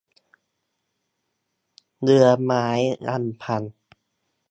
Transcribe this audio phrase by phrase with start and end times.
[2.01, 2.65] เรือนไม้
[3.09, 3.63] อำพัน